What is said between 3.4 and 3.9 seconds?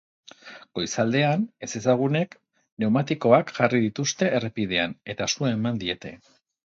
jarri